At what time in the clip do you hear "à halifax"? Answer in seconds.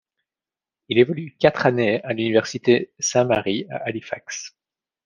3.69-4.57